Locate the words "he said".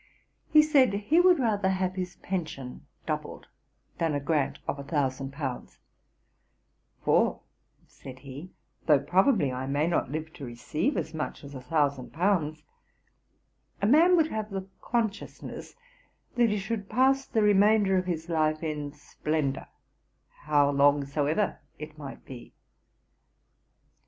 0.49-0.89